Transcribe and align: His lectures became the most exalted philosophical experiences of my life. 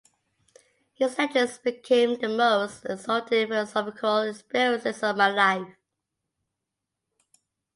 His 0.95 1.15
lectures 1.19 1.59
became 1.59 2.15
the 2.19 2.27
most 2.27 2.85
exalted 2.85 3.49
philosophical 3.49 4.21
experiences 4.21 5.03
of 5.03 5.15
my 5.15 5.29
life. 5.29 5.75